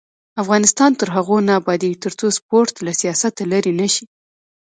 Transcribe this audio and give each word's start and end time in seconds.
افغانستان 0.41 0.91
تر 0.99 1.07
هغو 1.15 1.37
نه 1.47 1.53
ابادیږي، 1.61 2.01
ترڅو 2.05 2.27
سپورټ 2.37 2.73
له 2.85 2.91
سیاسته 3.01 3.43
لرې 3.51 3.73
نشي. 3.81 4.05